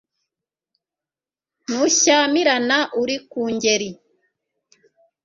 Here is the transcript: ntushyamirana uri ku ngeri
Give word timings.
ntushyamirana 1.65 2.77
uri 3.01 3.15
ku 3.29 3.41
ngeri 3.53 3.89